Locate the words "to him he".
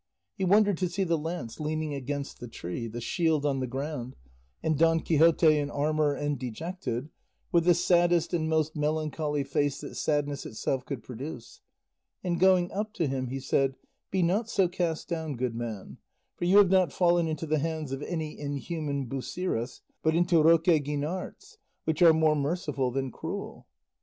12.93-13.39